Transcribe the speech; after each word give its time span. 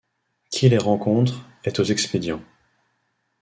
Qui 0.49 0.67
les 0.67 0.79
rencontre 0.79 1.47
est 1.63 1.79
aux 1.79 1.83
expédients. 1.83 2.41